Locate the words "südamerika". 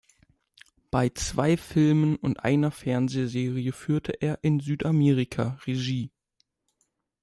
4.59-5.59